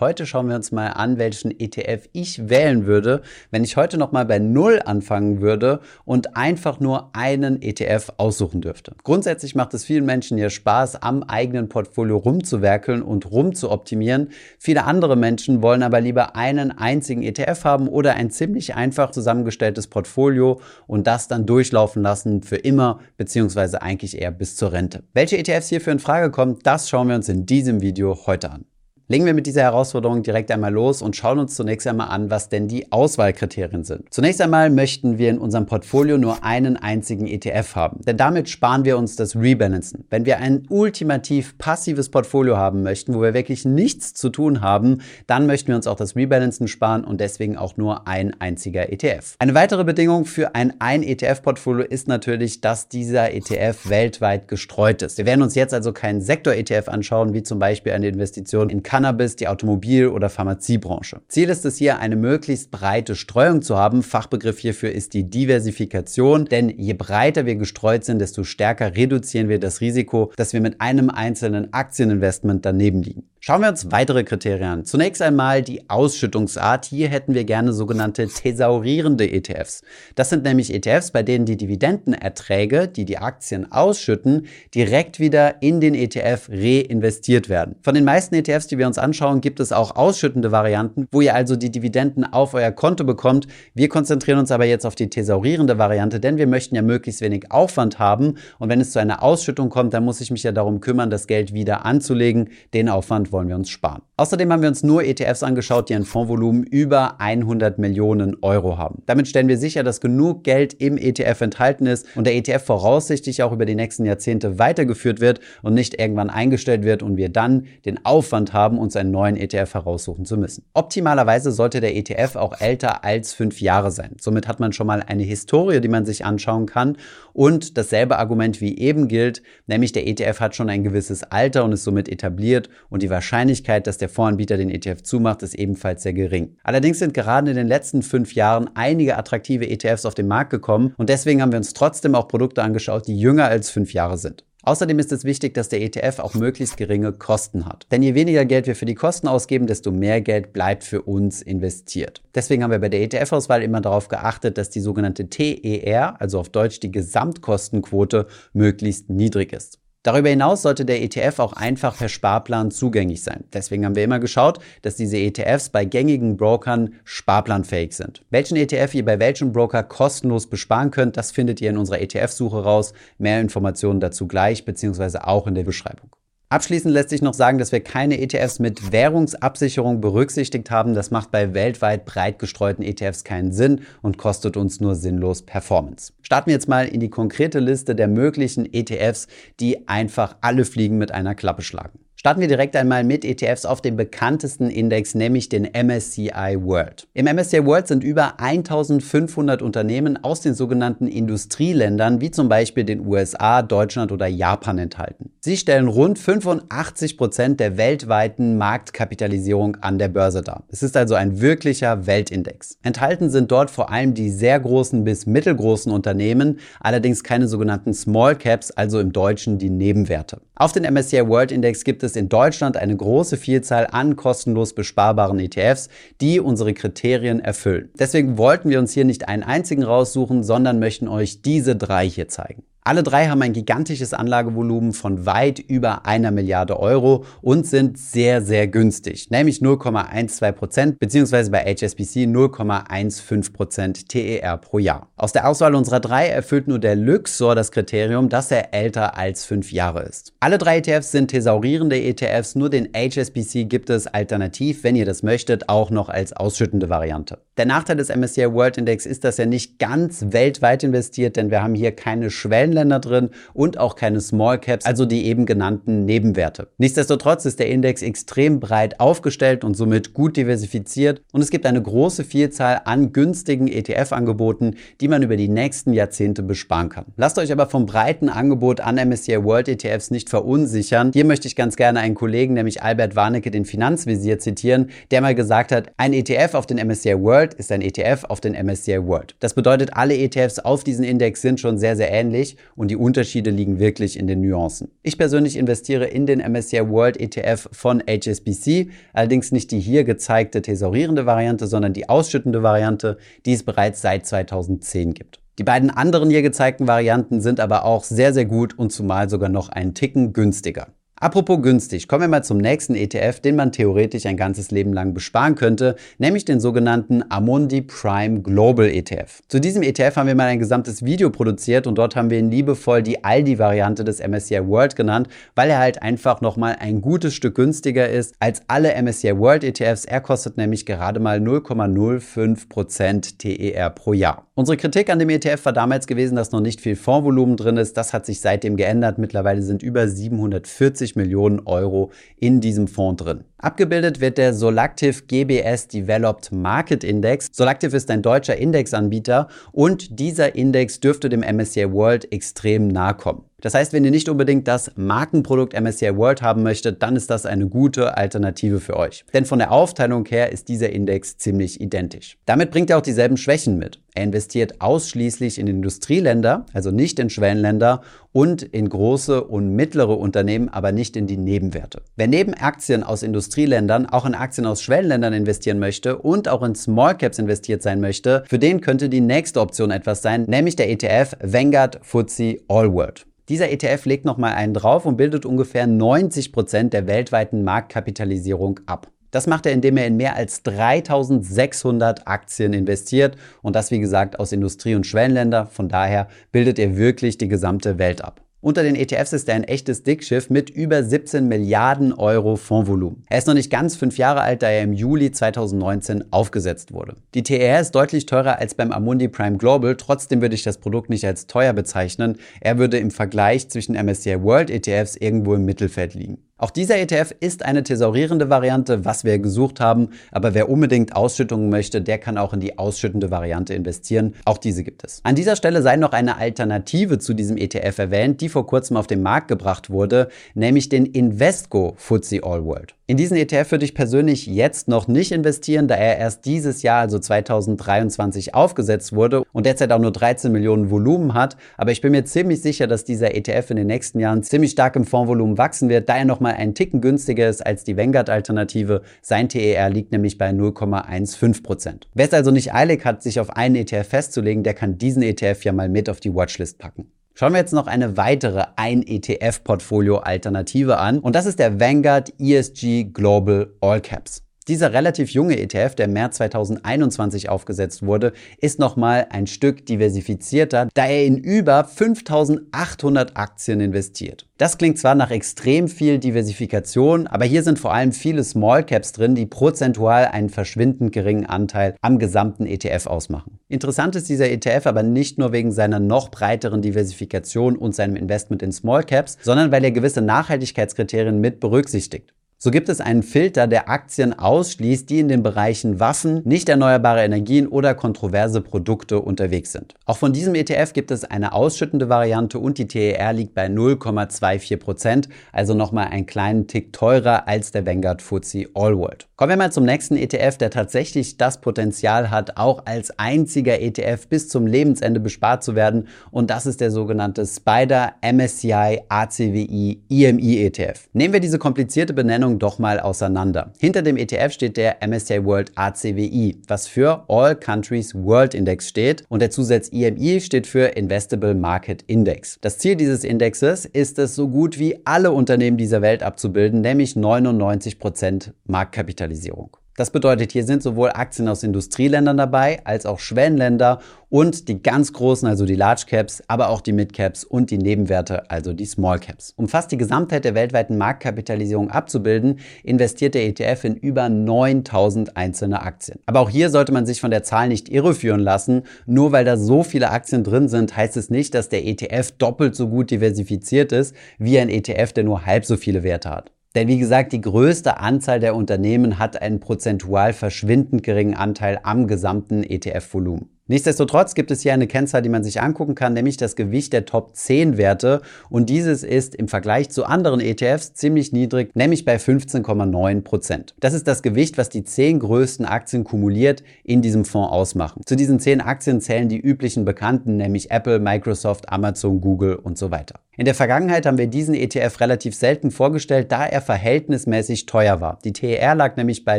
Heute 0.00 0.24
schauen 0.24 0.48
wir 0.48 0.56
uns 0.56 0.72
mal 0.72 0.86
an, 0.86 1.18
welchen 1.18 1.50
ETF 1.50 2.08
ich 2.12 2.48
wählen 2.48 2.86
würde, 2.86 3.20
wenn 3.50 3.64
ich 3.64 3.76
heute 3.76 3.98
nochmal 3.98 4.24
bei 4.24 4.38
Null 4.38 4.80
anfangen 4.82 5.42
würde 5.42 5.80
und 6.06 6.38
einfach 6.38 6.80
nur 6.80 7.10
einen 7.14 7.60
ETF 7.60 8.14
aussuchen 8.16 8.62
dürfte. 8.62 8.94
Grundsätzlich 9.04 9.54
macht 9.54 9.74
es 9.74 9.84
vielen 9.84 10.06
Menschen 10.06 10.38
ja 10.38 10.48
Spaß, 10.48 11.02
am 11.02 11.22
eigenen 11.22 11.68
Portfolio 11.68 12.16
rumzuwerkeln 12.16 13.02
und 13.02 13.30
rumzuoptimieren. 13.30 14.30
Viele 14.58 14.84
andere 14.84 15.16
Menschen 15.16 15.60
wollen 15.60 15.82
aber 15.82 16.00
lieber 16.00 16.34
einen 16.34 16.70
einzigen 16.70 17.22
ETF 17.22 17.64
haben 17.64 17.86
oder 17.86 18.14
ein 18.14 18.30
ziemlich 18.30 18.76
einfach 18.76 19.10
zusammengestelltes 19.10 19.88
Portfolio 19.88 20.62
und 20.86 21.06
das 21.06 21.28
dann 21.28 21.44
durchlaufen 21.44 22.02
lassen 22.02 22.42
für 22.42 22.56
immer, 22.56 23.00
beziehungsweise 23.18 23.82
eigentlich 23.82 24.18
eher 24.18 24.30
bis 24.30 24.56
zur 24.56 24.72
Rente. 24.72 25.02
Welche 25.12 25.36
ETFs 25.36 25.68
hierfür 25.68 25.92
in 25.92 25.98
Frage 25.98 26.30
kommen, 26.30 26.58
das 26.62 26.88
schauen 26.88 27.08
wir 27.08 27.16
uns 27.16 27.28
in 27.28 27.44
diesem 27.44 27.82
Video 27.82 28.18
heute 28.26 28.50
an. 28.50 28.64
Legen 29.10 29.26
wir 29.26 29.34
mit 29.34 29.48
dieser 29.48 29.62
Herausforderung 29.62 30.22
direkt 30.22 30.52
einmal 30.52 30.72
los 30.72 31.02
und 31.02 31.16
schauen 31.16 31.40
uns 31.40 31.56
zunächst 31.56 31.84
einmal 31.88 32.10
an, 32.10 32.30
was 32.30 32.48
denn 32.48 32.68
die 32.68 32.92
Auswahlkriterien 32.92 33.82
sind. 33.82 34.04
Zunächst 34.14 34.40
einmal 34.40 34.70
möchten 34.70 35.18
wir 35.18 35.30
in 35.30 35.38
unserem 35.38 35.66
Portfolio 35.66 36.16
nur 36.16 36.44
einen 36.44 36.76
einzigen 36.76 37.26
ETF 37.26 37.74
haben, 37.74 38.00
denn 38.06 38.16
damit 38.16 38.48
sparen 38.48 38.84
wir 38.84 38.96
uns 38.96 39.16
das 39.16 39.34
Rebalancen. 39.34 40.04
Wenn 40.10 40.26
wir 40.26 40.38
ein 40.38 40.62
ultimativ 40.68 41.58
passives 41.58 42.08
Portfolio 42.08 42.56
haben 42.56 42.84
möchten, 42.84 43.12
wo 43.12 43.20
wir 43.20 43.34
wirklich 43.34 43.64
nichts 43.64 44.14
zu 44.14 44.28
tun 44.28 44.60
haben, 44.60 45.00
dann 45.26 45.48
möchten 45.48 45.66
wir 45.66 45.74
uns 45.74 45.88
auch 45.88 45.96
das 45.96 46.14
Rebalancen 46.14 46.68
sparen 46.68 47.02
und 47.02 47.20
deswegen 47.20 47.56
auch 47.56 47.76
nur 47.76 48.06
ein 48.06 48.40
einziger 48.40 48.92
ETF. 48.92 49.34
Eine 49.40 49.54
weitere 49.54 49.82
Bedingung 49.82 50.24
für 50.24 50.54
ein 50.54 50.74
Ein-ETF-Portfolio 50.78 51.84
ist 51.84 52.06
natürlich, 52.06 52.60
dass 52.60 52.86
dieser 52.86 53.34
ETF 53.34 53.88
weltweit 53.88 54.46
gestreut 54.46 55.02
ist. 55.02 55.18
Wir 55.18 55.26
werden 55.26 55.42
uns 55.42 55.56
jetzt 55.56 55.74
also 55.74 55.92
keinen 55.92 56.20
Sektor-ETF 56.20 56.88
anschauen, 56.88 57.34
wie 57.34 57.42
zum 57.42 57.58
Beispiel 57.58 57.90
eine 57.90 58.06
Investition 58.06 58.68
in 58.70 58.84
Kanada 58.84 58.99
Cannabis, 59.00 59.34
die 59.34 59.48
Automobil- 59.48 60.08
oder 60.08 60.28
Pharmaziebranche. 60.28 61.22
Ziel 61.28 61.48
ist 61.48 61.64
es 61.64 61.78
hier, 61.78 62.00
eine 62.00 62.16
möglichst 62.16 62.70
breite 62.70 63.14
Streuung 63.14 63.62
zu 63.62 63.78
haben. 63.78 64.02
Fachbegriff 64.02 64.58
hierfür 64.58 64.92
ist 64.92 65.14
die 65.14 65.30
Diversifikation, 65.30 66.44
denn 66.44 66.68
je 66.68 66.92
breiter 66.92 67.46
wir 67.46 67.54
gestreut 67.54 68.04
sind, 68.04 68.18
desto 68.18 68.44
stärker 68.44 68.94
reduzieren 68.94 69.48
wir 69.48 69.58
das 69.58 69.80
Risiko, 69.80 70.32
dass 70.36 70.52
wir 70.52 70.60
mit 70.60 70.82
einem 70.82 71.08
einzelnen 71.08 71.72
Aktieninvestment 71.72 72.66
daneben 72.66 73.02
liegen. 73.02 73.30
Schauen 73.42 73.62
wir 73.62 73.70
uns 73.70 73.90
weitere 73.90 74.22
Kriterien 74.22 74.68
an. 74.68 74.84
Zunächst 74.84 75.22
einmal 75.22 75.62
die 75.62 75.88
Ausschüttungsart. 75.88 76.84
Hier 76.84 77.08
hätten 77.08 77.32
wir 77.32 77.44
gerne 77.44 77.72
sogenannte 77.72 78.28
thesaurierende 78.28 79.32
ETFs. 79.32 79.80
Das 80.14 80.28
sind 80.28 80.44
nämlich 80.44 80.74
ETFs, 80.74 81.10
bei 81.10 81.22
denen 81.22 81.46
die 81.46 81.56
Dividendenerträge, 81.56 82.86
die 82.86 83.06
die 83.06 83.16
Aktien 83.16 83.72
ausschütten, 83.72 84.46
direkt 84.74 85.20
wieder 85.20 85.62
in 85.62 85.80
den 85.80 85.94
ETF 85.94 86.50
reinvestiert 86.50 87.48
werden. 87.48 87.76
Von 87.80 87.94
den 87.94 88.04
meisten 88.04 88.34
ETFs, 88.34 88.66
die 88.66 88.76
wir 88.76 88.86
uns 88.86 88.98
anschauen, 88.98 89.40
gibt 89.40 89.58
es 89.58 89.72
auch 89.72 89.96
ausschüttende 89.96 90.52
Varianten, 90.52 91.08
wo 91.10 91.22
ihr 91.22 91.34
also 91.34 91.56
die 91.56 91.70
Dividenden 91.70 92.30
auf 92.30 92.52
euer 92.52 92.72
Konto 92.72 93.04
bekommt. 93.04 93.46
Wir 93.72 93.88
konzentrieren 93.88 94.38
uns 94.38 94.50
aber 94.50 94.66
jetzt 94.66 94.84
auf 94.84 94.96
die 94.96 95.08
thesaurierende 95.08 95.78
Variante, 95.78 96.20
denn 96.20 96.36
wir 96.36 96.46
möchten 96.46 96.74
ja 96.74 96.82
möglichst 96.82 97.22
wenig 97.22 97.50
Aufwand 97.50 97.98
haben. 97.98 98.34
Und 98.58 98.68
wenn 98.68 98.82
es 98.82 98.90
zu 98.90 98.98
einer 98.98 99.22
Ausschüttung 99.22 99.70
kommt, 99.70 99.94
dann 99.94 100.04
muss 100.04 100.20
ich 100.20 100.30
mich 100.30 100.42
ja 100.42 100.52
darum 100.52 100.80
kümmern, 100.80 101.08
das 101.08 101.26
Geld 101.26 101.54
wieder 101.54 101.86
anzulegen. 101.86 102.50
Den 102.74 102.90
Aufwand 102.90 103.29
wollen 103.32 103.48
wir 103.48 103.56
uns 103.56 103.70
sparen. 103.70 104.02
Außerdem 104.20 104.52
haben 104.52 104.60
wir 104.60 104.68
uns 104.68 104.82
nur 104.82 105.02
ETFs 105.02 105.42
angeschaut, 105.42 105.88
die 105.88 105.94
ein 105.94 106.04
Fondsvolumen 106.04 106.64
über 106.64 107.18
100 107.22 107.78
Millionen 107.78 108.36
Euro 108.42 108.76
haben. 108.76 109.02
Damit 109.06 109.28
stellen 109.28 109.48
wir 109.48 109.56
sicher, 109.56 109.82
dass 109.82 110.02
genug 110.02 110.44
Geld 110.44 110.74
im 110.74 110.98
ETF 110.98 111.40
enthalten 111.40 111.86
ist 111.86 112.06
und 112.16 112.26
der 112.26 112.34
ETF 112.34 112.62
voraussichtlich 112.62 113.42
auch 113.42 113.50
über 113.50 113.64
die 113.64 113.74
nächsten 113.74 114.04
Jahrzehnte 114.04 114.58
weitergeführt 114.58 115.20
wird 115.20 115.40
und 115.62 115.72
nicht 115.72 115.98
irgendwann 115.98 116.28
eingestellt 116.28 116.84
wird 116.84 117.02
und 117.02 117.16
wir 117.16 117.30
dann 117.30 117.64
den 117.86 118.04
Aufwand 118.04 118.52
haben, 118.52 118.78
uns 118.78 118.94
einen 118.94 119.10
neuen 119.10 119.38
ETF 119.38 119.72
heraussuchen 119.72 120.26
zu 120.26 120.36
müssen. 120.36 120.66
Optimalerweise 120.74 121.50
sollte 121.50 121.80
der 121.80 121.96
ETF 121.96 122.36
auch 122.36 122.60
älter 122.60 123.04
als 123.04 123.32
fünf 123.32 123.62
Jahre 123.62 123.90
sein. 123.90 124.16
Somit 124.20 124.46
hat 124.46 124.60
man 124.60 124.74
schon 124.74 124.86
mal 124.86 125.02
eine 125.02 125.22
Historie, 125.22 125.80
die 125.80 125.88
man 125.88 126.04
sich 126.04 126.26
anschauen 126.26 126.66
kann 126.66 126.98
und 127.32 127.78
dasselbe 127.78 128.18
Argument 128.18 128.60
wie 128.60 128.76
eben 128.76 129.08
gilt, 129.08 129.42
nämlich 129.66 129.92
der 129.92 130.06
ETF 130.06 130.40
hat 130.40 130.54
schon 130.54 130.68
ein 130.68 130.84
gewisses 130.84 131.22
Alter 131.22 131.64
und 131.64 131.72
ist 131.72 131.84
somit 131.84 132.06
etabliert 132.10 132.68
und 132.90 133.02
die 133.02 133.08
Wahrscheinlichkeit, 133.08 133.86
dass 133.86 133.96
der 133.96 134.09
Fondsanbieter 134.10 134.56
den 134.56 134.70
ETF 134.70 135.02
zumacht, 135.02 135.42
ist 135.42 135.54
ebenfalls 135.54 136.02
sehr 136.02 136.12
gering. 136.12 136.56
Allerdings 136.62 136.98
sind 136.98 137.14
gerade 137.14 137.50
in 137.50 137.56
den 137.56 137.68
letzten 137.68 138.02
fünf 138.02 138.34
Jahren 138.34 138.70
einige 138.74 139.16
attraktive 139.16 139.68
ETFs 139.68 140.04
auf 140.04 140.14
den 140.14 140.28
Markt 140.28 140.50
gekommen 140.50 140.94
und 140.96 141.08
deswegen 141.08 141.40
haben 141.42 141.52
wir 141.52 141.58
uns 141.58 141.72
trotzdem 141.72 142.14
auch 142.14 142.28
Produkte 142.28 142.62
angeschaut, 142.62 143.06
die 143.06 143.18
jünger 143.18 143.46
als 143.46 143.70
fünf 143.70 143.92
Jahre 143.94 144.18
sind. 144.18 144.44
Außerdem 144.62 144.98
ist 144.98 145.10
es 145.10 145.24
wichtig, 145.24 145.54
dass 145.54 145.70
der 145.70 145.80
ETF 145.80 146.18
auch 146.18 146.34
möglichst 146.34 146.76
geringe 146.76 147.12
Kosten 147.12 147.64
hat. 147.64 147.86
Denn 147.90 148.02
je 148.02 148.14
weniger 148.14 148.44
Geld 148.44 148.66
wir 148.66 148.76
für 148.76 148.84
die 148.84 148.94
Kosten 148.94 149.26
ausgeben, 149.26 149.66
desto 149.66 149.90
mehr 149.90 150.20
Geld 150.20 150.52
bleibt 150.52 150.84
für 150.84 151.02
uns 151.02 151.40
investiert. 151.40 152.22
Deswegen 152.34 152.62
haben 152.62 152.70
wir 152.70 152.78
bei 152.78 152.90
der 152.90 153.00
ETF-Auswahl 153.00 153.62
immer 153.62 153.80
darauf 153.80 154.08
geachtet, 154.08 154.58
dass 154.58 154.68
die 154.68 154.80
sogenannte 154.80 155.30
TER, 155.30 156.20
also 156.20 156.38
auf 156.38 156.50
Deutsch 156.50 156.80
die 156.80 156.92
Gesamtkostenquote, 156.92 158.26
möglichst 158.52 159.08
niedrig 159.08 159.54
ist. 159.54 159.78
Darüber 160.02 160.30
hinaus 160.30 160.62
sollte 160.62 160.86
der 160.86 161.02
ETF 161.02 161.40
auch 161.40 161.52
einfach 161.52 161.98
per 161.98 162.08
Sparplan 162.08 162.70
zugänglich 162.70 163.22
sein. 163.22 163.44
Deswegen 163.52 163.84
haben 163.84 163.96
wir 163.96 164.04
immer 164.04 164.18
geschaut, 164.18 164.58
dass 164.80 164.96
diese 164.96 165.18
ETFs 165.18 165.68
bei 165.68 165.84
gängigen 165.84 166.38
Brokern 166.38 166.94
sparplanfähig 167.04 167.94
sind. 167.94 168.24
Welchen 168.30 168.56
ETF 168.56 168.94
ihr 168.94 169.04
bei 169.04 169.18
welchem 169.18 169.52
Broker 169.52 169.82
kostenlos 169.82 170.48
besparen 170.48 170.90
könnt, 170.90 171.18
das 171.18 171.32
findet 171.32 171.60
ihr 171.60 171.68
in 171.68 171.76
unserer 171.76 172.00
ETF-Suche 172.00 172.62
raus. 172.62 172.94
Mehr 173.18 173.42
Informationen 173.42 174.00
dazu 174.00 174.26
gleich 174.26 174.64
beziehungsweise 174.64 175.26
auch 175.26 175.46
in 175.46 175.54
der 175.54 175.64
Beschreibung. 175.64 176.16
Abschließend 176.52 176.92
lässt 176.92 177.10
sich 177.10 177.22
noch 177.22 177.34
sagen, 177.34 177.58
dass 177.58 177.70
wir 177.70 177.78
keine 177.78 178.20
ETFs 178.20 178.58
mit 178.58 178.90
Währungsabsicherung 178.90 180.00
berücksichtigt 180.00 180.68
haben. 180.72 180.94
Das 180.94 181.12
macht 181.12 181.30
bei 181.30 181.54
weltweit 181.54 182.04
breit 182.04 182.40
gestreuten 182.40 182.82
ETFs 182.82 183.22
keinen 183.22 183.52
Sinn 183.52 183.82
und 184.02 184.18
kostet 184.18 184.56
uns 184.56 184.80
nur 184.80 184.96
sinnlos 184.96 185.42
Performance. 185.42 186.12
Starten 186.22 186.46
wir 186.46 186.54
jetzt 186.54 186.68
mal 186.68 186.88
in 186.88 186.98
die 186.98 187.08
konkrete 187.08 187.60
Liste 187.60 187.94
der 187.94 188.08
möglichen 188.08 188.66
ETFs, 188.72 189.28
die 189.60 189.86
einfach 189.86 190.38
alle 190.40 190.64
Fliegen 190.64 190.98
mit 190.98 191.12
einer 191.12 191.36
Klappe 191.36 191.62
schlagen. 191.62 192.00
Starten 192.20 192.42
wir 192.42 192.48
direkt 192.48 192.76
einmal 192.76 193.02
mit 193.02 193.24
ETFs 193.24 193.64
auf 193.64 193.80
dem 193.80 193.96
bekanntesten 193.96 194.68
Index, 194.68 195.14
nämlich 195.14 195.48
den 195.48 195.64
MSCI 195.64 196.58
World. 196.60 197.08
Im 197.14 197.24
MSCI 197.24 197.64
World 197.64 197.88
sind 197.88 198.04
über 198.04 198.38
1500 198.38 199.62
Unternehmen 199.62 200.22
aus 200.22 200.42
den 200.42 200.52
sogenannten 200.52 201.06
Industrieländern, 201.06 202.20
wie 202.20 202.30
zum 202.30 202.50
Beispiel 202.50 202.84
den 202.84 203.06
USA, 203.06 203.62
Deutschland 203.62 204.12
oder 204.12 204.26
Japan 204.26 204.76
enthalten. 204.76 205.30
Sie 205.40 205.56
stellen 205.56 205.88
rund 205.88 206.18
85 206.18 207.16
Prozent 207.16 207.58
der 207.58 207.78
weltweiten 207.78 208.58
Marktkapitalisierung 208.58 209.76
an 209.76 209.98
der 209.98 210.08
Börse 210.08 210.42
dar. 210.42 210.64
Es 210.68 210.82
ist 210.82 210.98
also 210.98 211.14
ein 211.14 211.40
wirklicher 211.40 212.06
Weltindex. 212.06 212.76
Enthalten 212.82 213.30
sind 213.30 213.50
dort 213.50 213.70
vor 213.70 213.90
allem 213.90 214.12
die 214.12 214.28
sehr 214.28 214.60
großen 214.60 215.04
bis 215.04 215.24
mittelgroßen 215.24 215.90
Unternehmen, 215.90 216.58
allerdings 216.80 217.24
keine 217.24 217.48
sogenannten 217.48 217.94
Small 217.94 218.36
Caps, 218.36 218.70
also 218.72 219.00
im 219.00 219.14
Deutschen 219.14 219.56
die 219.56 219.70
Nebenwerte. 219.70 220.42
Auf 220.60 220.72
den 220.72 220.82
MSCI 220.82 221.26
World 221.26 221.52
Index 221.52 221.84
gibt 221.84 222.02
es 222.02 222.09
in 222.16 222.28
Deutschland 222.28 222.76
eine 222.76 222.96
große 222.96 223.36
Vielzahl 223.36 223.86
an 223.90 224.16
kostenlos 224.16 224.74
besparbaren 224.74 225.38
ETFs, 225.38 225.88
die 226.20 226.40
unsere 226.40 226.74
Kriterien 226.74 227.40
erfüllen. 227.40 227.90
Deswegen 227.98 228.38
wollten 228.38 228.70
wir 228.70 228.78
uns 228.78 228.92
hier 228.92 229.04
nicht 229.04 229.28
einen 229.28 229.42
einzigen 229.42 229.82
raussuchen, 229.82 230.42
sondern 230.42 230.78
möchten 230.78 231.08
euch 231.08 231.42
diese 231.42 231.76
drei 231.76 232.08
hier 232.08 232.28
zeigen. 232.28 232.62
Alle 232.90 233.04
drei 233.04 233.28
haben 233.28 233.40
ein 233.40 233.52
gigantisches 233.52 234.12
Anlagevolumen 234.12 234.92
von 234.92 235.24
weit 235.24 235.60
über 235.60 236.06
einer 236.06 236.32
Milliarde 236.32 236.80
Euro 236.80 237.24
und 237.40 237.64
sind 237.64 237.96
sehr, 237.96 238.42
sehr 238.42 238.66
günstig, 238.66 239.30
nämlich 239.30 239.60
0,12 239.60 240.50
Prozent 240.50 240.98
beziehungsweise 240.98 241.52
bei 241.52 241.60
HSBC 241.60 242.26
0,15 242.26 243.52
Prozent 243.52 244.08
TER 244.08 244.56
pro 244.56 244.80
Jahr. 244.80 245.06
Aus 245.14 245.30
der 245.30 245.48
Auswahl 245.48 245.76
unserer 245.76 246.00
drei 246.00 246.26
erfüllt 246.26 246.66
nur 246.66 246.80
der 246.80 246.96
Luxor 246.96 247.54
das 247.54 247.70
Kriterium, 247.70 248.28
dass 248.28 248.50
er 248.50 248.74
älter 248.74 249.16
als 249.16 249.44
fünf 249.44 249.70
Jahre 249.70 250.02
ist. 250.02 250.32
Alle 250.40 250.58
drei 250.58 250.78
ETFs 250.78 251.12
sind 251.12 251.28
thesaurierende 251.28 251.96
ETFs, 251.96 252.56
nur 252.56 252.70
den 252.70 252.88
HSBC 252.92 253.66
gibt 253.66 253.88
es 253.90 254.08
alternativ, 254.08 254.82
wenn 254.82 254.96
ihr 254.96 255.06
das 255.06 255.22
möchtet, 255.22 255.68
auch 255.68 255.90
noch 255.90 256.08
als 256.08 256.32
ausschüttende 256.32 256.88
Variante. 256.88 257.38
Der 257.56 257.66
Nachteil 257.66 257.98
des 257.98 258.08
MSCI 258.08 258.52
World 258.52 258.78
Index 258.78 259.06
ist, 259.06 259.22
dass 259.22 259.38
er 259.38 259.46
nicht 259.46 259.78
ganz 259.78 260.32
weltweit 260.32 260.82
investiert, 260.82 261.36
denn 261.36 261.50
wir 261.50 261.62
haben 261.62 261.74
hier 261.74 261.92
keine 261.92 262.30
Schwellen 262.30 262.79
Schwellenländer 262.80 262.98
drin 262.98 263.30
und 263.52 263.78
auch 263.78 263.96
keine 263.96 264.20
Small 264.20 264.58
Caps, 264.58 264.86
also 264.86 265.04
die 265.04 265.26
eben 265.26 265.46
genannten 265.46 266.04
Nebenwerte. 266.04 266.68
Nichtsdestotrotz 266.78 267.44
ist 267.44 267.58
der 267.58 267.68
Index 267.68 268.02
extrem 268.02 268.60
breit 268.60 269.00
aufgestellt 269.00 269.64
und 269.64 269.76
somit 269.76 270.14
gut 270.14 270.36
diversifiziert 270.36 271.22
und 271.32 271.42
es 271.42 271.50
gibt 271.50 271.66
eine 271.66 271.82
große 271.82 272.24
Vielzahl 272.24 272.82
an 272.84 273.12
günstigen 273.12 273.68
ETF-Angeboten, 273.68 274.76
die 275.00 275.08
man 275.08 275.22
über 275.22 275.36
die 275.36 275.48
nächsten 275.48 275.92
Jahrzehnte 275.92 276.42
besparen 276.42 276.88
kann. 276.88 277.06
Lasst 277.16 277.38
euch 277.38 277.52
aber 277.52 277.66
vom 277.66 277.86
breiten 277.86 278.28
Angebot 278.28 278.80
an 278.80 278.96
MSCI 278.96 279.44
World 279.44 279.68
ETFs 279.68 280.10
nicht 280.10 280.30
verunsichern. 280.30 281.10
Hier 281.12 281.24
möchte 281.24 281.48
ich 281.48 281.56
ganz 281.56 281.76
gerne 281.76 282.00
einen 282.00 282.14
Kollegen, 282.14 282.54
nämlich 282.54 282.82
Albert 282.82 283.16
Warnecke, 283.16 283.50
den 283.50 283.64
Finanzvisier 283.64 284.38
zitieren, 284.38 284.90
der 285.10 285.20
mal 285.20 285.34
gesagt 285.34 285.72
hat, 285.72 285.90
ein 285.96 286.12
ETF 286.12 286.54
auf 286.54 286.66
den 286.66 286.78
MSCI 286.78 287.20
World 287.20 287.54
ist 287.54 287.72
ein 287.72 287.82
ETF 287.82 288.24
auf 288.28 288.40
den 288.40 288.54
MSCI 288.54 289.04
World. 289.06 289.34
Das 289.40 289.54
bedeutet, 289.54 289.90
alle 289.94 290.16
ETFs 290.16 290.58
auf 290.58 290.84
diesen 290.84 291.04
Index 291.04 291.42
sind 291.42 291.60
schon 291.60 291.78
sehr, 291.78 291.96
sehr 291.96 292.10
ähnlich 292.10 292.56
und 292.76 292.90
die 292.90 292.96
Unterschiede 292.96 293.50
liegen 293.50 293.78
wirklich 293.78 294.18
in 294.18 294.26
den 294.26 294.40
Nuancen. 294.40 294.90
Ich 295.02 295.18
persönlich 295.18 295.56
investiere 295.56 296.06
in 296.06 296.26
den 296.26 296.40
MSCI 296.40 296.88
World 296.88 297.20
ETF 297.20 297.68
von 297.72 298.02
HSBC, 298.08 298.90
allerdings 299.12 299.52
nicht 299.52 299.70
die 299.70 299.80
hier 299.80 300.04
gezeigte 300.04 300.62
thesaurierende 300.62 301.26
Variante, 301.26 301.66
sondern 301.66 301.92
die 301.92 302.08
ausschüttende 302.08 302.62
Variante, 302.62 303.18
die 303.46 303.52
es 303.52 303.62
bereits 303.62 304.00
seit 304.02 304.26
2010 304.26 305.14
gibt. 305.14 305.40
Die 305.58 305.64
beiden 305.64 305.90
anderen 305.90 306.30
hier 306.30 306.42
gezeigten 306.42 306.86
Varianten 306.86 307.40
sind 307.40 307.60
aber 307.60 307.84
auch 307.84 308.04
sehr, 308.04 308.32
sehr 308.32 308.46
gut 308.46 308.78
und 308.78 308.90
zumal 308.90 309.28
sogar 309.28 309.50
noch 309.50 309.68
einen 309.68 309.92
Ticken 309.94 310.32
günstiger. 310.32 310.88
Apropos 311.22 311.60
günstig, 311.60 312.08
kommen 312.08 312.22
wir 312.22 312.28
mal 312.28 312.42
zum 312.42 312.56
nächsten 312.56 312.94
ETF, 312.94 313.40
den 313.40 313.54
man 313.54 313.72
theoretisch 313.72 314.24
ein 314.24 314.38
ganzes 314.38 314.70
Leben 314.70 314.94
lang 314.94 315.12
besparen 315.12 315.54
könnte, 315.54 315.96
nämlich 316.16 316.46
den 316.46 316.60
sogenannten 316.60 317.22
Amundi 317.28 317.82
Prime 317.82 318.40
Global 318.40 318.86
ETF. 318.86 319.42
Zu 319.46 319.60
diesem 319.60 319.82
ETF 319.82 320.16
haben 320.16 320.28
wir 320.28 320.34
mal 320.34 320.46
ein 320.46 320.58
gesamtes 320.58 321.04
Video 321.04 321.28
produziert 321.28 321.86
und 321.86 321.98
dort 321.98 322.16
haben 322.16 322.30
wir 322.30 322.38
ihn 322.38 322.50
liebevoll 322.50 323.02
die 323.02 323.22
Aldi-Variante 323.22 324.02
des 324.02 324.26
MSCI 324.26 324.66
World 324.66 324.96
genannt, 324.96 325.28
weil 325.54 325.68
er 325.68 325.78
halt 325.78 326.00
einfach 326.00 326.40
nochmal 326.40 326.76
ein 326.80 327.02
gutes 327.02 327.34
Stück 327.34 327.54
günstiger 327.54 328.08
ist 328.08 328.34
als 328.40 328.62
alle 328.68 328.94
MSCI 329.02 329.36
World 329.36 329.62
ETFs. 329.62 330.06
Er 330.06 330.22
kostet 330.22 330.56
nämlich 330.56 330.86
gerade 330.86 331.20
mal 331.20 331.36
0,05% 331.36 333.36
TER 333.36 333.90
pro 333.90 334.14
Jahr. 334.14 334.49
Unsere 334.60 334.76
Kritik 334.76 335.08
an 335.08 335.18
dem 335.18 335.30
ETF 335.30 335.64
war 335.64 335.72
damals 335.72 336.06
gewesen, 336.06 336.36
dass 336.36 336.52
noch 336.52 336.60
nicht 336.60 336.82
viel 336.82 336.94
Fondsvolumen 336.94 337.56
drin 337.56 337.78
ist. 337.78 337.96
Das 337.96 338.12
hat 338.12 338.26
sich 338.26 338.42
seitdem 338.42 338.76
geändert. 338.76 339.16
Mittlerweile 339.16 339.62
sind 339.62 339.82
über 339.82 340.06
740 340.06 341.00
50 341.00 341.16
Millionen 341.16 341.60
Euro 341.66 342.10
in 342.38 342.60
diesem 342.60 342.86
Fonds 342.86 343.22
drin. 343.22 343.44
Abgebildet 343.58 344.20
wird 344.20 344.38
der 344.38 344.54
Solactive 344.54 345.22
GBS 345.26 345.88
Developed 345.88 346.52
Market 346.52 347.04
Index. 347.04 347.48
Solactive 347.52 347.96
ist 347.96 348.10
ein 348.10 348.22
deutscher 348.22 348.56
Indexanbieter 348.56 349.48
und 349.72 350.18
dieser 350.18 350.54
Index 350.54 351.00
dürfte 351.00 351.28
dem 351.28 351.40
MSCI 351.40 351.92
World 351.92 352.32
extrem 352.32 352.88
nahe 352.88 353.14
kommen. 353.14 353.44
Das 353.60 353.74
heißt, 353.74 353.92
wenn 353.92 354.04
ihr 354.06 354.10
nicht 354.10 354.30
unbedingt 354.30 354.66
das 354.66 354.92
Markenprodukt 354.96 355.78
MSCI 355.78 356.16
World 356.16 356.40
haben 356.40 356.62
möchtet, 356.62 357.02
dann 357.02 357.16
ist 357.16 357.28
das 357.28 357.44
eine 357.44 357.66
gute 357.68 358.16
Alternative 358.16 358.80
für 358.80 358.96
euch. 358.96 359.26
Denn 359.34 359.44
von 359.44 359.58
der 359.58 359.70
Aufteilung 359.70 360.24
her 360.24 360.50
ist 360.50 360.68
dieser 360.68 360.90
Index 360.90 361.36
ziemlich 361.36 361.78
identisch. 361.78 362.38
Damit 362.46 362.70
bringt 362.70 362.88
er 362.88 362.96
auch 362.96 363.02
dieselben 363.02 363.36
Schwächen 363.36 363.76
mit. 363.78 364.00
Er 364.20 364.24
investiert 364.24 364.82
ausschließlich 364.82 365.58
in 365.58 365.66
Industrieländer, 365.66 366.66
also 366.74 366.90
nicht 366.90 367.18
in 367.18 367.30
Schwellenländer 367.30 368.02
und 368.32 368.62
in 368.62 368.86
große 368.86 369.42
und 369.42 369.74
mittlere 369.74 370.18
Unternehmen, 370.18 370.68
aber 370.68 370.92
nicht 370.92 371.16
in 371.16 371.26
die 371.26 371.38
Nebenwerte. 371.38 372.02
Wer 372.16 372.28
neben 372.28 372.52
Aktien 372.52 373.02
aus 373.02 373.22
Industrieländern 373.22 374.04
auch 374.04 374.26
in 374.26 374.34
Aktien 374.34 374.66
aus 374.66 374.82
Schwellenländern 374.82 375.32
investieren 375.32 375.78
möchte 375.78 376.18
und 376.18 376.48
auch 376.48 376.62
in 376.62 376.74
Small 376.74 377.16
Caps 377.16 377.38
investiert 377.38 377.82
sein 377.82 378.02
möchte, 378.02 378.44
für 378.46 378.58
den 378.58 378.82
könnte 378.82 379.08
die 379.08 379.22
nächste 379.22 379.58
Option 379.62 379.90
etwas 379.90 380.20
sein, 380.20 380.44
nämlich 380.46 380.76
der 380.76 380.90
ETF 380.90 381.38
Vanguard 381.42 382.00
FTSE 382.02 382.58
All 382.68 382.92
World. 382.92 383.24
Dieser 383.48 383.70
ETF 383.70 384.04
legt 384.04 384.26
nochmal 384.26 384.52
einen 384.52 384.74
drauf 384.74 385.06
und 385.06 385.16
bildet 385.16 385.46
ungefähr 385.46 385.86
90 385.86 386.52
Prozent 386.52 386.92
der 386.92 387.06
weltweiten 387.06 387.64
Marktkapitalisierung 387.64 388.80
ab. 388.84 389.10
Das 389.30 389.46
macht 389.46 389.66
er, 389.66 389.72
indem 389.72 389.96
er 389.96 390.06
in 390.06 390.16
mehr 390.16 390.36
als 390.36 390.62
3600 390.62 392.26
Aktien 392.26 392.72
investiert 392.72 393.36
und 393.62 393.76
das, 393.76 393.90
wie 393.90 394.00
gesagt, 394.00 394.38
aus 394.38 394.52
Industrie- 394.52 394.94
und 394.94 395.06
Schwellenländer. 395.06 395.66
Von 395.66 395.88
daher 395.88 396.28
bildet 396.52 396.78
er 396.78 396.96
wirklich 396.96 397.38
die 397.38 397.48
gesamte 397.48 397.98
Welt 397.98 398.24
ab. 398.24 398.40
Unter 398.62 398.82
den 398.82 398.94
ETFs 398.94 399.32
ist 399.32 399.48
er 399.48 399.54
ein 399.54 399.64
echtes 399.64 400.02
Dickschiff 400.02 400.50
mit 400.50 400.68
über 400.68 401.02
17 401.02 401.48
Milliarden 401.48 402.12
Euro 402.12 402.56
Fondsvolumen. 402.56 403.24
Er 403.30 403.38
ist 403.38 403.46
noch 403.46 403.54
nicht 403.54 403.70
ganz 403.70 403.96
fünf 403.96 404.18
Jahre 404.18 404.42
alt, 404.42 404.62
da 404.62 404.68
er 404.68 404.82
im 404.82 404.92
Juli 404.92 405.32
2019 405.32 406.30
aufgesetzt 406.30 406.92
wurde. 406.92 407.14
Die 407.32 407.42
TER 407.42 407.80
ist 407.80 407.92
deutlich 407.92 408.26
teurer 408.26 408.58
als 408.58 408.74
beim 408.74 408.92
Amundi 408.92 409.28
Prime 409.28 409.56
Global, 409.56 409.96
trotzdem 409.96 410.42
würde 410.42 410.56
ich 410.56 410.62
das 410.62 410.76
Produkt 410.76 411.08
nicht 411.08 411.24
als 411.24 411.46
teuer 411.46 411.72
bezeichnen. 411.72 412.36
Er 412.60 412.76
würde 412.76 412.98
im 412.98 413.10
Vergleich 413.10 413.70
zwischen 413.70 413.94
MSCI 413.94 414.42
World 414.42 414.68
ETFs 414.68 415.16
irgendwo 415.16 415.54
im 415.54 415.64
Mittelfeld 415.64 416.12
liegen. 416.12 416.49
Auch 416.60 416.70
dieser 416.70 416.98
ETF 416.98 417.34
ist 417.40 417.64
eine 417.64 417.82
thesaurierende 417.82 418.50
Variante, 418.50 419.06
was 419.06 419.24
wir 419.24 419.38
gesucht 419.38 419.80
haben, 419.80 420.10
aber 420.30 420.52
wer 420.52 420.68
unbedingt 420.68 421.16
Ausschüttungen 421.16 421.70
möchte, 421.70 422.02
der 422.02 422.18
kann 422.18 422.36
auch 422.36 422.52
in 422.52 422.60
die 422.60 422.78
ausschüttende 422.78 423.30
Variante 423.30 423.72
investieren. 423.72 424.34
Auch 424.44 424.58
diese 424.58 424.84
gibt 424.84 425.02
es. 425.02 425.20
An 425.22 425.36
dieser 425.36 425.56
Stelle 425.56 425.80
sei 425.80 425.96
noch 425.96 426.12
eine 426.12 426.36
Alternative 426.36 427.18
zu 427.18 427.32
diesem 427.32 427.56
ETF 427.56 427.98
erwähnt, 427.98 428.42
die 428.42 428.50
vor 428.50 428.66
kurzem 428.66 428.98
auf 428.98 429.06
den 429.06 429.22
Markt 429.22 429.48
gebracht 429.48 429.88
wurde, 429.88 430.28
nämlich 430.52 430.90
den 430.90 431.06
Invesco 431.06 431.94
FTSE 431.96 432.44
All 432.44 432.62
World. 432.66 432.94
In 433.10 433.16
diesen 433.16 433.36
ETF 433.36 433.72
würde 433.72 433.84
ich 433.84 433.94
persönlich 433.96 434.46
jetzt 434.46 434.86
noch 434.86 435.08
nicht 435.08 435.32
investieren, 435.32 435.88
da 435.88 435.96
er 435.96 436.18
erst 436.18 436.44
dieses 436.44 436.82
Jahr, 436.82 437.00
also 437.00 437.18
2023, 437.18 438.54
aufgesetzt 438.54 439.12
wurde 439.12 439.42
und 439.52 439.66
derzeit 439.66 439.90
auch 439.90 439.98
nur 439.98 440.12
13 440.12 440.52
Millionen 440.52 440.92
Volumen 440.92 441.34
hat. 441.34 441.56
Aber 441.76 441.90
ich 441.90 442.02
bin 442.02 442.12
mir 442.12 442.24
ziemlich 442.24 442.62
sicher, 442.62 442.86
dass 442.86 443.02
dieser 443.02 443.34
ETF 443.34 443.70
in 443.70 443.78
den 443.78 443.88
nächsten 443.88 444.20
Jahren 444.20 444.44
ziemlich 444.44 444.70
stark 444.70 444.94
im 444.94 445.04
Fondsvolumen 445.04 445.58
wachsen 445.58 445.88
wird, 445.88 446.08
da 446.08 446.18
er 446.18 446.24
nochmal 446.24 446.49
einen 446.54 446.74
Ticken 446.74 447.00
günstiger 447.00 447.48
ist 447.48 447.64
als 447.64 447.84
die 447.84 447.96
Vanguard-Alternative. 447.96 449.02
Sein 449.22 449.48
TER 449.48 449.88
liegt 449.90 450.10
nämlich 450.12 450.36
bei 450.38 450.50
0,15 450.50 451.62
Prozent. 451.62 452.08
Wer 452.14 452.26
es 452.26 452.34
also 452.34 452.50
nicht 452.50 452.74
eilig 452.74 453.04
hat, 453.04 453.22
sich 453.22 453.38
auf 453.40 453.50
einen 453.50 453.76
ETF 453.76 454.08
festzulegen, 454.08 454.62
der 454.62 454.74
kann 454.74 454.98
diesen 454.98 455.22
ETF 455.22 455.64
ja 455.64 455.72
mal 455.72 455.88
mit 455.88 456.10
auf 456.10 456.20
die 456.20 456.34
Watchlist 456.34 456.78
packen. 456.78 457.10
Schauen 457.34 457.52
wir 457.52 457.60
jetzt 457.60 457.72
noch 457.72 457.86
eine 457.86 458.16
weitere 458.16 458.64
Ein-ETF-Portfolio-Alternative 458.76 460.98
an 460.98 461.20
und 461.20 461.34
das 461.34 461.46
ist 461.46 461.58
der 461.58 461.80
Vanguard 461.80 462.32
ESG 462.38 463.04
Global 463.04 463.72
All 463.80 464.00
Caps. 464.00 464.42
Dieser 464.70 464.92
relativ 464.92 465.30
junge 465.30 465.58
ETF, 465.58 465.96
der 465.96 466.06
im 466.06 466.12
März 466.12 466.36
2021 466.36 467.48
aufgesetzt 467.48 468.06
wurde, 468.06 468.32
ist 468.60 468.78
nochmal 468.78 469.26
ein 469.30 469.48
Stück 469.48 469.84
diversifizierter, 469.84 470.88
da 470.94 471.06
er 471.06 471.26
in 471.26 471.38
über 471.38 471.82
5800 471.82 473.36
Aktien 473.36 473.80
investiert. 473.80 474.46
Das 474.58 474.78
klingt 474.78 474.96
zwar 475.00 475.16
nach 475.16 475.32
extrem 475.32 475.88
viel 475.88 476.20
Diversifikation, 476.20 477.26
aber 477.26 477.46
hier 477.46 477.64
sind 477.64 477.80
vor 477.80 477.92
allem 477.92 478.12
viele 478.12 478.44
Small 478.44 478.84
Caps 478.84 479.10
drin, 479.10 479.34
die 479.34 479.46
prozentual 479.46 480.26
einen 480.26 480.50
verschwindend 480.50 481.10
geringen 481.10 481.46
Anteil 481.46 481.96
am 482.00 482.20
gesamten 482.20 482.64
ETF 482.64 483.08
ausmachen. 483.08 483.58
Interessant 483.66 484.14
ist 484.14 484.28
dieser 484.28 484.50
ETF 484.50 484.86
aber 484.86 485.02
nicht 485.02 485.36
nur 485.36 485.50
wegen 485.50 485.72
seiner 485.72 485.98
noch 485.98 486.28
breiteren 486.28 486.80
Diversifikation 486.80 487.76
und 487.76 487.96
seinem 487.96 488.14
Investment 488.14 488.62
in 488.62 488.70
Small 488.70 489.02
Caps, 489.02 489.36
sondern 489.42 489.72
weil 489.72 489.82
er 489.82 489.90
gewisse 489.90 490.20
Nachhaltigkeitskriterien 490.20 491.40
mit 491.40 491.58
berücksichtigt. 491.58 492.32
So 492.62 492.70
gibt 492.70 492.90
es 492.90 493.00
einen 493.00 493.22
Filter, 493.22 493.66
der 493.66 493.88
Aktien 493.88 494.38
ausschließt, 494.38 495.08
die 495.08 495.20
in 495.20 495.28
den 495.28 495.42
Bereichen 495.42 495.98
Waffen, 495.98 496.42
nicht 496.44 496.68
erneuerbare 496.68 497.24
Energien 497.24 497.66
oder 497.66 497.94
kontroverse 497.94 498.60
Produkte 498.60 499.20
unterwegs 499.20 499.72
sind. 499.72 499.94
Auch 500.04 500.18
von 500.18 500.34
diesem 500.34 500.54
ETF 500.54 500.92
gibt 500.92 501.10
es 501.10 501.24
eine 501.24 501.54
ausschüttende 501.54 502.10
Variante 502.10 502.58
und 502.58 502.76
die 502.76 502.86
TER 502.86 503.32
liegt 503.32 503.54
bei 503.54 503.64
0,24 503.64 504.76
Prozent, 504.76 505.30
also 505.52 505.72
nochmal 505.72 506.08
einen 506.08 506.26
kleinen 506.26 506.66
Tick 506.66 506.92
teurer 506.92 507.48
als 507.48 507.70
der 507.70 507.86
Vanguard 507.86 508.20
FTSE 508.20 508.66
All 508.74 508.94
World. 508.98 509.26
Kommen 509.36 509.52
wir 509.52 509.56
mal 509.56 509.72
zum 509.72 509.86
nächsten 509.86 510.18
ETF, 510.18 510.58
der 510.58 510.68
tatsächlich 510.68 511.38
das 511.38 511.62
Potenzial 511.62 512.30
hat, 512.30 512.58
auch 512.58 512.84
als 512.84 513.18
einziger 513.18 513.80
ETF 513.80 514.28
bis 514.28 514.50
zum 514.50 514.66
Lebensende 514.66 515.18
bespart 515.18 515.64
zu 515.64 515.74
werden 515.76 516.08
und 516.30 516.50
das 516.50 516.66
ist 516.66 516.82
der 516.82 516.90
sogenannte 516.90 517.46
Spider 517.46 518.16
MSCI 518.20 519.00
ACWI 519.08 520.02
EMI 520.10 520.58
ETF. 520.66 521.08
Nehmen 521.14 521.32
wir 521.32 521.40
diese 521.40 521.58
komplizierte 521.58 522.12
Benennung 522.12 522.49
Benennung 522.50 522.58
doch 522.58 522.78
mal 522.78 523.00
auseinander. 523.00 523.72
Hinter 523.78 524.02
dem 524.02 524.16
ETF 524.16 524.52
steht 524.52 524.76
der 524.76 524.98
MSCI 525.06 525.44
World 525.44 525.72
ACWI, 525.76 526.60
was 526.66 526.86
für 526.86 527.24
All 527.28 527.54
Countries 527.54 528.14
World 528.14 528.54
Index 528.54 528.88
steht 528.88 529.24
und 529.28 529.40
der 529.40 529.50
Zusatz 529.50 529.88
IMI 529.88 530.40
steht 530.40 530.66
für 530.66 530.96
Investable 530.96 531.54
Market 531.54 532.02
Index. 532.06 532.58
Das 532.60 532.78
Ziel 532.78 532.96
dieses 532.96 533.24
Indexes 533.24 533.84
ist 533.84 534.18
es, 534.18 534.34
so 534.34 534.48
gut 534.48 534.78
wie 534.78 535.00
alle 535.04 535.32
Unternehmen 535.32 535.76
dieser 535.76 536.02
Welt 536.02 536.22
abzubilden, 536.22 536.80
nämlich 536.80 537.14
99% 537.14 538.52
Marktkapitalisierung. 538.66 539.76
Das 540.00 540.08
bedeutet, 540.08 540.52
hier 540.52 540.64
sind 540.64 540.82
sowohl 540.82 541.10
Aktien 541.10 541.46
aus 541.46 541.62
Industrieländern 541.62 542.38
dabei, 542.38 542.80
als 542.86 543.04
auch 543.04 543.18
Schwellenländer 543.18 544.00
und 544.30 544.68
die 544.68 544.82
ganz 544.82 545.12
großen, 545.12 545.46
also 545.46 545.66
die 545.66 545.74
Large 545.74 546.04
Caps, 546.08 546.42
aber 546.48 546.70
auch 546.70 546.80
die 546.80 546.94
Mid 546.94 547.12
Caps 547.12 547.44
und 547.44 547.70
die 547.70 547.76
Nebenwerte, 547.76 548.50
also 548.50 548.72
die 548.72 548.86
Small 548.86 549.18
Caps. 549.18 549.52
Um 549.58 549.68
fast 549.68 549.92
die 549.92 549.98
Gesamtheit 549.98 550.46
der 550.46 550.54
weltweiten 550.54 550.96
Marktkapitalisierung 550.96 551.90
abzubilden, 551.90 552.60
investiert 552.82 553.34
der 553.34 553.44
ETF 553.44 553.84
in 553.84 553.94
über 553.94 554.30
9000 554.30 555.36
einzelne 555.36 555.82
Aktien. 555.82 556.18
Aber 556.24 556.40
auch 556.40 556.48
hier 556.48 556.70
sollte 556.70 556.92
man 556.92 557.04
sich 557.04 557.20
von 557.20 557.30
der 557.30 557.42
Zahl 557.42 557.68
nicht 557.68 557.90
irreführen 557.90 558.40
lassen. 558.40 558.84
Nur 559.04 559.32
weil 559.32 559.44
da 559.44 559.58
so 559.58 559.82
viele 559.82 560.12
Aktien 560.12 560.44
drin 560.44 560.70
sind, 560.70 560.96
heißt 560.96 561.18
es 561.18 561.28
nicht, 561.28 561.52
dass 561.52 561.68
der 561.68 561.86
ETF 561.86 562.30
doppelt 562.38 562.74
so 562.74 562.88
gut 562.88 563.10
diversifiziert 563.10 563.92
ist 563.92 564.16
wie 564.38 564.58
ein 564.58 564.70
ETF, 564.70 565.12
der 565.12 565.24
nur 565.24 565.44
halb 565.44 565.66
so 565.66 565.76
viele 565.76 566.02
Werte 566.02 566.30
hat. 566.30 566.52
Denn 566.74 566.86
wie 566.86 566.98
gesagt, 566.98 567.32
die 567.32 567.40
größte 567.40 567.98
Anzahl 567.98 568.38
der 568.38 568.54
Unternehmen 568.54 569.18
hat 569.18 569.40
einen 569.42 569.58
prozentual 569.58 570.32
verschwindend 570.32 571.02
geringen 571.02 571.34
Anteil 571.34 571.80
am 571.82 572.06
gesamten 572.06 572.62
ETF-Volumen. 572.62 573.48
Nichtsdestotrotz 573.70 574.34
gibt 574.34 574.50
es 574.50 574.62
hier 574.62 574.72
eine 574.72 574.88
Kennzahl, 574.88 575.22
die 575.22 575.28
man 575.28 575.44
sich 575.44 575.62
angucken 575.62 575.94
kann, 575.94 576.12
nämlich 576.12 576.36
das 576.36 576.56
Gewicht 576.56 576.92
der 576.92 577.04
Top 577.04 577.36
10 577.36 577.76
Werte. 577.76 578.20
Und 578.48 578.68
dieses 578.68 579.04
ist 579.04 579.36
im 579.36 579.46
Vergleich 579.46 579.90
zu 579.90 580.04
anderen 580.04 580.40
ETFs 580.40 580.94
ziemlich 580.94 581.30
niedrig, 581.30 581.70
nämlich 581.76 582.04
bei 582.04 582.16
15,9 582.16 583.20
Prozent. 583.20 583.76
Das 583.78 583.94
ist 583.94 584.08
das 584.08 584.22
Gewicht, 584.22 584.58
was 584.58 584.70
die 584.70 584.82
10 584.82 585.20
größten 585.20 585.66
Aktien 585.66 586.02
kumuliert 586.02 586.64
in 586.82 587.00
diesem 587.00 587.24
Fonds 587.24 587.52
ausmachen. 587.52 588.02
Zu 588.04 588.16
diesen 588.16 588.40
10 588.40 588.60
Aktien 588.60 589.00
zählen 589.00 589.28
die 589.28 589.38
üblichen 589.38 589.84
Bekannten, 589.84 590.36
nämlich 590.36 590.72
Apple, 590.72 590.98
Microsoft, 590.98 591.68
Amazon, 591.68 592.20
Google 592.20 592.56
und 592.56 592.76
so 592.76 592.90
weiter. 592.90 593.20
In 593.40 593.46
der 593.46 593.54
Vergangenheit 593.54 594.04
haben 594.04 594.18
wir 594.18 594.26
diesen 594.26 594.54
ETF 594.54 595.00
relativ 595.00 595.34
selten 595.34 595.70
vorgestellt, 595.70 596.30
da 596.30 596.44
er 596.44 596.60
verhältnismäßig 596.60 597.64
teuer 597.64 598.02
war. 598.02 598.18
Die 598.22 598.34
TER 598.34 598.74
lag 598.74 598.98
nämlich 598.98 599.24
bei 599.24 599.38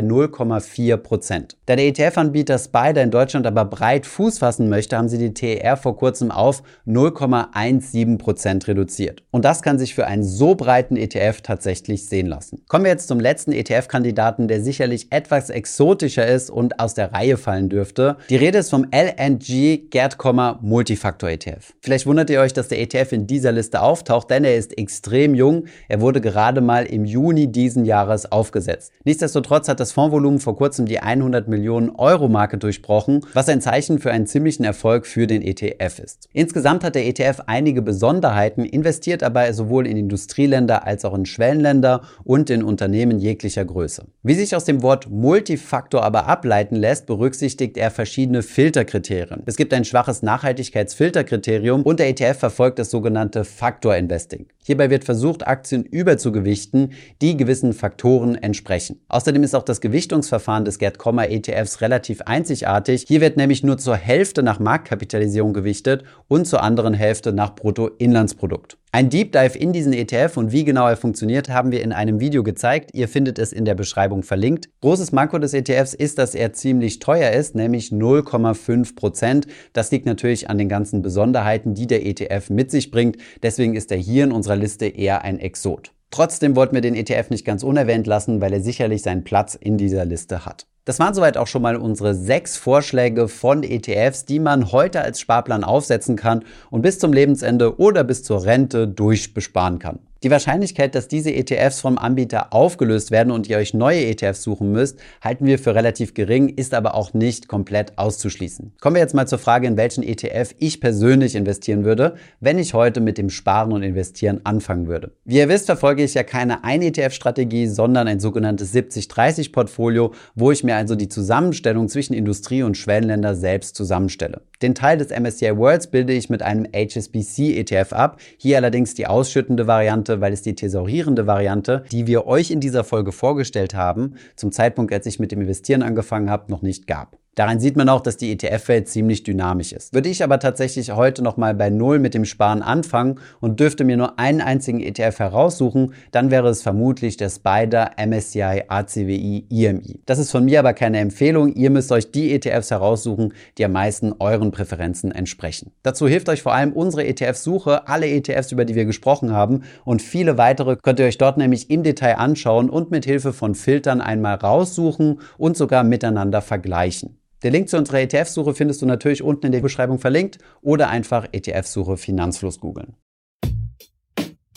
0,4 0.00 0.96
Prozent. 0.96 1.56
Da 1.66 1.76
der 1.76 1.86
ETF-Anbieter 1.86 2.58
Spider 2.58 3.00
in 3.00 3.12
Deutschland 3.12 3.46
aber 3.46 3.64
breit 3.64 4.04
Fuß 4.04 4.40
fassen 4.40 4.68
möchte, 4.68 4.96
haben 4.96 5.08
sie 5.08 5.18
die 5.18 5.34
TER 5.34 5.76
vor 5.76 5.96
kurzem 5.96 6.32
auf 6.32 6.64
0,17% 6.84 8.66
reduziert. 8.66 9.22
Und 9.30 9.44
das 9.44 9.62
kann 9.62 9.78
sich 9.78 9.94
für 9.94 10.08
einen 10.08 10.24
so 10.24 10.56
breiten 10.56 10.96
ETF 10.96 11.40
tatsächlich 11.40 12.08
sehen 12.08 12.26
lassen. 12.26 12.64
Kommen 12.66 12.84
wir 12.84 12.90
jetzt 12.90 13.06
zum 13.06 13.20
letzten 13.20 13.52
ETF-Kandidaten, 13.52 14.48
der 14.48 14.62
sicherlich 14.62 15.12
etwas 15.12 15.48
exotischer 15.48 16.26
ist 16.26 16.50
und 16.50 16.80
aus 16.80 16.94
der 16.94 17.12
Reihe 17.12 17.36
fallen 17.36 17.68
dürfte. 17.68 18.16
Die 18.30 18.34
Rede 18.34 18.58
ist 18.58 18.70
vom 18.70 18.84
LNG 18.92 19.90
Gerd 19.90 20.18
Multifaktor 20.60 21.30
ETF. 21.30 21.72
Vielleicht 21.80 22.06
wundert 22.06 22.30
ihr 22.30 22.40
euch, 22.40 22.52
dass 22.52 22.66
der 22.66 22.80
ETF 22.80 23.12
in 23.12 23.28
dieser 23.28 23.52
Liste 23.52 23.80
auftaucht, 23.92 24.30
denn 24.30 24.44
er 24.44 24.56
ist 24.56 24.78
extrem 24.78 25.34
jung. 25.34 25.64
Er 25.86 26.00
wurde 26.00 26.22
gerade 26.22 26.62
mal 26.62 26.86
im 26.86 27.04
Juni 27.04 27.52
diesen 27.52 27.84
Jahres 27.84 28.32
aufgesetzt. 28.32 28.90
Nichtsdestotrotz 29.04 29.68
hat 29.68 29.80
das 29.80 29.92
Fondsvolumen 29.92 30.40
vor 30.40 30.56
kurzem 30.56 30.86
die 30.86 31.00
100 31.00 31.46
Millionen 31.46 31.90
Euro 31.90 32.28
Marke 32.28 32.56
durchbrochen, 32.56 33.26
was 33.34 33.50
ein 33.50 33.60
Zeichen 33.60 33.98
für 33.98 34.10
einen 34.10 34.26
ziemlichen 34.26 34.64
Erfolg 34.64 35.06
für 35.06 35.26
den 35.26 35.42
ETF 35.42 35.98
ist. 35.98 36.28
Insgesamt 36.32 36.84
hat 36.84 36.94
der 36.94 37.06
ETF 37.06 37.42
einige 37.46 37.82
Besonderheiten, 37.82 38.64
investiert 38.64 39.22
aber 39.22 39.52
sowohl 39.52 39.86
in 39.86 39.98
Industrieländer 39.98 40.86
als 40.86 41.04
auch 41.04 41.14
in 41.14 41.26
Schwellenländer 41.26 42.00
und 42.24 42.48
in 42.48 42.62
Unternehmen 42.62 43.18
jeglicher 43.18 43.66
Größe. 43.66 44.06
Wie 44.22 44.34
sich 44.34 44.56
aus 44.56 44.64
dem 44.64 44.82
Wort 44.82 45.10
Multifaktor 45.10 46.02
aber 46.02 46.28
ableiten 46.28 46.76
lässt, 46.76 47.04
berücksichtigt 47.04 47.76
er 47.76 47.90
verschiedene 47.90 48.42
Filterkriterien. 48.42 49.42
Es 49.44 49.56
gibt 49.56 49.74
ein 49.74 49.84
schwaches 49.84 50.22
Nachhaltigkeitsfilterkriterium 50.22 51.82
und 51.82 52.00
der 52.00 52.08
ETF 52.08 52.38
verfolgt 52.38 52.78
das 52.78 52.90
sogenannte 52.90 53.44
Faktor 53.44 53.81
Investing. 53.90 54.46
Hierbei 54.64 54.90
wird 54.90 55.04
versucht, 55.04 55.46
Aktien 55.46 55.84
überzugewichten, 55.84 56.92
die 57.20 57.36
gewissen 57.36 57.72
Faktoren 57.72 58.36
entsprechen. 58.36 59.00
Außerdem 59.08 59.42
ist 59.42 59.54
auch 59.54 59.64
das 59.64 59.80
Gewichtungsverfahren 59.80 60.64
des 60.64 60.78
Gerd 60.78 60.98
Kommer 60.98 61.28
ETFs 61.28 61.80
relativ 61.80 62.22
einzigartig. 62.22 63.04
Hier 63.08 63.20
wird 63.20 63.36
nämlich 63.36 63.62
nur 63.62 63.78
zur 63.78 63.96
Hälfte 63.96 64.42
nach 64.42 64.60
Marktkapitalisierung 64.60 65.52
gewichtet 65.52 66.04
und 66.28 66.46
zur 66.46 66.62
anderen 66.62 66.94
Hälfte 66.94 67.32
nach 67.32 67.54
Bruttoinlandsprodukt. 67.54 68.78
Ein 68.94 69.08
Deep 69.08 69.32
Dive 69.32 69.56
in 69.56 69.72
diesen 69.72 69.94
ETF 69.94 70.36
und 70.36 70.52
wie 70.52 70.64
genau 70.64 70.86
er 70.86 70.98
funktioniert, 70.98 71.48
haben 71.48 71.72
wir 71.72 71.82
in 71.82 71.92
einem 71.92 72.20
Video 72.20 72.42
gezeigt. 72.42 72.90
Ihr 72.92 73.08
findet 73.08 73.38
es 73.38 73.50
in 73.50 73.64
der 73.64 73.74
Beschreibung 73.74 74.22
verlinkt. 74.22 74.68
Großes 74.82 75.12
Manko 75.12 75.38
des 75.38 75.54
ETFs 75.54 75.94
ist, 75.94 76.18
dass 76.18 76.34
er 76.34 76.52
ziemlich 76.52 76.98
teuer 76.98 77.30
ist, 77.30 77.54
nämlich 77.54 77.88
0,5 77.88 78.94
Prozent. 78.94 79.46
Das 79.72 79.90
liegt 79.92 80.04
natürlich 80.04 80.50
an 80.50 80.58
den 80.58 80.68
ganzen 80.68 81.00
Besonderheiten, 81.00 81.72
die 81.72 81.86
der 81.86 82.04
ETF 82.04 82.50
mit 82.50 82.70
sich 82.70 82.90
bringt. 82.90 83.16
Deswegen 83.42 83.74
ist 83.76 83.90
er 83.90 83.96
hier 83.96 84.24
in 84.24 84.32
unserer 84.32 84.56
Liste 84.56 84.84
eher 84.84 85.22
ein 85.22 85.38
Exot. 85.38 85.94
Trotzdem 86.10 86.54
wollten 86.54 86.74
wir 86.74 86.82
den 86.82 86.94
ETF 86.94 87.30
nicht 87.30 87.46
ganz 87.46 87.62
unerwähnt 87.62 88.06
lassen, 88.06 88.42
weil 88.42 88.52
er 88.52 88.60
sicherlich 88.60 89.00
seinen 89.00 89.24
Platz 89.24 89.54
in 89.54 89.78
dieser 89.78 90.04
Liste 90.04 90.44
hat. 90.44 90.66
Das 90.84 90.98
waren 90.98 91.14
soweit 91.14 91.36
auch 91.36 91.46
schon 91.46 91.62
mal 91.62 91.76
unsere 91.76 92.12
sechs 92.12 92.56
Vorschläge 92.56 93.28
von 93.28 93.62
ETFs, 93.62 94.24
die 94.24 94.40
man 94.40 94.72
heute 94.72 95.00
als 95.00 95.20
Sparplan 95.20 95.62
aufsetzen 95.62 96.16
kann 96.16 96.44
und 96.70 96.82
bis 96.82 96.98
zum 96.98 97.12
Lebensende 97.12 97.78
oder 97.78 98.02
bis 98.02 98.24
zur 98.24 98.44
Rente 98.44 98.88
durchbesparen 98.88 99.78
kann. 99.78 100.00
Die 100.22 100.30
Wahrscheinlichkeit, 100.30 100.94
dass 100.94 101.08
diese 101.08 101.34
ETFs 101.34 101.80
vom 101.80 101.98
Anbieter 101.98 102.52
aufgelöst 102.52 103.10
werden 103.10 103.32
und 103.32 103.48
ihr 103.48 103.56
euch 103.56 103.74
neue 103.74 104.06
ETFs 104.06 104.44
suchen 104.44 104.70
müsst, 104.70 105.00
halten 105.20 105.46
wir 105.46 105.58
für 105.58 105.74
relativ 105.74 106.14
gering, 106.14 106.48
ist 106.48 106.74
aber 106.74 106.94
auch 106.94 107.12
nicht 107.12 107.48
komplett 107.48 107.98
auszuschließen. 107.98 108.72
Kommen 108.80 108.94
wir 108.94 109.02
jetzt 109.02 109.16
mal 109.16 109.26
zur 109.26 109.40
Frage, 109.40 109.66
in 109.66 109.76
welchen 109.76 110.04
ETF 110.04 110.54
ich 110.60 110.80
persönlich 110.80 111.34
investieren 111.34 111.84
würde, 111.84 112.14
wenn 112.38 112.60
ich 112.60 112.72
heute 112.72 113.00
mit 113.00 113.18
dem 113.18 113.30
Sparen 113.30 113.72
und 113.72 113.82
Investieren 113.82 114.42
anfangen 114.44 114.86
würde. 114.86 115.10
Wie 115.24 115.38
ihr 115.38 115.48
wisst, 115.48 115.66
verfolge 115.66 116.04
ich 116.04 116.14
ja 116.14 116.22
keine 116.22 116.62
Ein-ETF-Strategie, 116.62 117.66
sondern 117.66 118.06
ein 118.06 118.20
sogenanntes 118.20 118.72
70-30-Portfolio, 118.72 120.12
wo 120.36 120.52
ich 120.52 120.62
mir 120.62 120.76
also 120.76 120.94
die 120.94 121.08
Zusammenstellung 121.08 121.88
zwischen 121.88 122.14
Industrie 122.14 122.62
und 122.62 122.76
Schwellenländer 122.76 123.34
selbst 123.34 123.74
zusammenstelle. 123.74 124.42
Den 124.62 124.76
Teil 124.76 124.98
des 124.98 125.08
MSCI 125.10 125.56
Worlds 125.56 125.88
bilde 125.88 126.12
ich 126.12 126.30
mit 126.30 126.42
einem 126.42 126.68
HSBC 126.72 127.58
ETF 127.58 127.92
ab, 127.92 128.20
hier 128.36 128.58
allerdings 128.58 128.94
die 128.94 129.08
ausschüttende 129.08 129.66
Variante, 130.12 130.20
weil 130.20 130.32
es 130.32 130.42
die 130.42 130.54
thesaurierende 130.54 131.26
Variante, 131.26 131.84
die 131.90 132.06
wir 132.06 132.26
euch 132.26 132.50
in 132.50 132.60
dieser 132.60 132.84
Folge 132.84 133.12
vorgestellt 133.12 133.74
haben, 133.74 134.14
zum 134.36 134.52
Zeitpunkt, 134.52 134.92
als 134.92 135.06
ich 135.06 135.18
mit 135.18 135.32
dem 135.32 135.40
Investieren 135.40 135.82
angefangen 135.82 136.30
habe, 136.30 136.50
noch 136.50 136.62
nicht 136.62 136.86
gab. 136.86 137.21
Daran 137.34 137.60
sieht 137.60 137.78
man 137.78 137.88
auch, 137.88 138.02
dass 138.02 138.18
die 138.18 138.30
ETF-Welt 138.32 138.88
ziemlich 138.88 139.22
dynamisch 139.22 139.72
ist. 139.72 139.94
Würde 139.94 140.10
ich 140.10 140.22
aber 140.22 140.38
tatsächlich 140.38 140.90
heute 140.90 141.22
nochmal 141.22 141.54
bei 141.54 141.70
Null 141.70 141.98
mit 141.98 142.12
dem 142.12 142.26
Sparen 142.26 142.60
anfangen 142.60 143.20
und 143.40 143.58
dürfte 143.58 143.84
mir 143.84 143.96
nur 143.96 144.18
einen 144.18 144.42
einzigen 144.42 144.80
ETF 144.80 145.18
heraussuchen, 145.18 145.94
dann 146.10 146.30
wäre 146.30 146.50
es 146.50 146.60
vermutlich 146.60 147.16
der 147.16 147.30
Spider 147.30 147.92
MSCI 147.96 148.64
ACWI 148.68 149.46
IMI. 149.48 150.02
Das 150.04 150.18
ist 150.18 150.30
von 150.30 150.44
mir 150.44 150.58
aber 150.58 150.74
keine 150.74 150.98
Empfehlung. 150.98 151.54
Ihr 151.54 151.70
müsst 151.70 151.90
euch 151.90 152.12
die 152.12 152.34
ETFs 152.34 152.70
heraussuchen, 152.70 153.32
die 153.56 153.64
am 153.64 153.72
meisten 153.72 154.12
euren 154.18 154.50
Präferenzen 154.50 155.10
entsprechen. 155.10 155.72
Dazu 155.82 156.06
hilft 156.06 156.28
euch 156.28 156.42
vor 156.42 156.52
allem 156.52 156.74
unsere 156.74 157.06
ETF-Suche, 157.06 157.88
alle 157.88 158.08
ETFs, 158.08 158.52
über 158.52 158.66
die 158.66 158.74
wir 158.74 158.84
gesprochen 158.84 159.32
haben 159.32 159.62
und 159.86 160.02
viele 160.02 160.36
weitere 160.36 160.76
könnt 160.76 161.00
ihr 161.00 161.06
euch 161.06 161.16
dort 161.16 161.38
nämlich 161.38 161.70
im 161.70 161.82
Detail 161.82 162.18
anschauen 162.18 162.68
und 162.68 162.90
mit 162.90 163.06
Hilfe 163.06 163.32
von 163.32 163.54
Filtern 163.54 164.02
einmal 164.02 164.34
raussuchen 164.34 165.20
und 165.38 165.56
sogar 165.56 165.82
miteinander 165.82 166.42
vergleichen. 166.42 167.21
Den 167.42 167.52
Link 167.52 167.68
zu 167.68 167.76
unserer 167.76 168.00
ETF-Suche 168.00 168.54
findest 168.54 168.82
du 168.82 168.86
natürlich 168.86 169.22
unten 169.22 169.46
in 169.46 169.52
der 169.52 169.60
Beschreibung 169.60 169.98
verlinkt 169.98 170.38
oder 170.60 170.88
einfach 170.88 171.26
ETF-Suche 171.32 171.96
Finanzfluss 171.96 172.60
googeln. 172.60 172.94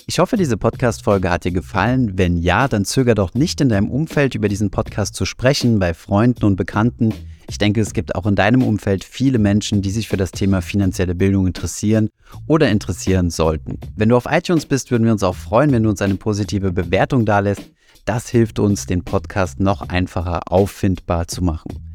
Ich 0.08 0.20
hoffe, 0.20 0.38
diese 0.38 0.56
Podcast-Folge 0.56 1.32
hat 1.32 1.46
dir 1.46 1.51
gefallen. 1.51 2.15
Wenn 2.15 2.38
ja, 2.38 2.68
dann 2.68 2.86
zöger 2.86 3.15
doch 3.15 3.34
nicht 3.34 3.60
in 3.60 3.70
deinem 3.70 3.89
Umfeld 3.89 4.36
über 4.36 4.48
diesen 4.50 4.70
Podcast 4.70 5.15
zu 5.15 5.25
sprechen, 5.25 5.80
bei 5.80 5.96
Freunden 5.96 6.46
und 6.46 6.58
Bekannten. 6.58 7.12
Ich 7.50 7.58
denke, 7.58 7.82
es 7.82 7.92
gibt 7.92 8.13
auch 8.13 8.27
in 8.27 8.36
deinem 8.36 8.62
Umfeld 8.62 9.04
viele 9.04 9.39
Menschen, 9.39 9.82
die 9.82 9.89
sich 9.89 10.08
für 10.08 10.18
das 10.18 10.30
Thema 10.30 10.62
finanzielle 10.62 11.15
Bildung 11.15 11.48
interessieren 11.48 12.10
oder 12.46 12.70
interessieren 12.70 13.32
sollten. 13.32 13.80
Wenn 13.96 14.10
du 14.10 14.15
auf 14.15 14.27
iTunes 14.30 14.68
bist, 14.68 14.92
würden 14.92 15.06
wir 15.06 15.12
uns 15.12 15.24
auch 15.24 15.36
freuen, 15.36 15.72
wenn 15.72 15.82
du 15.82 15.89
uns 15.89 16.04
eine 16.04 16.15
positive 16.15 16.72
Bewertung 16.72 17.25
dalässt. 17.25 17.72
Das 18.06 18.30
hilft 18.30 18.60
uns, 18.60 18.86
den 18.86 19.04
Podcast 19.04 19.60
noch 19.60 19.89
einfacher 19.89 20.51
auffindbar 20.51 21.27
zu 21.27 21.44
machen. 21.44 21.94